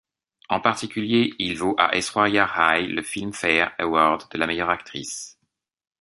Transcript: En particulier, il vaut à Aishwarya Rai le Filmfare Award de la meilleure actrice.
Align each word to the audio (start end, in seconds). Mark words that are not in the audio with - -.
En 0.49 0.59
particulier, 0.59 1.35
il 1.37 1.59
vaut 1.59 1.75
à 1.77 1.93
Aishwarya 1.95 2.43
Rai 2.47 2.87
le 2.87 3.03
Filmfare 3.03 3.73
Award 3.77 4.31
de 4.31 4.39
la 4.39 4.47
meilleure 4.47 4.71
actrice. 4.71 5.37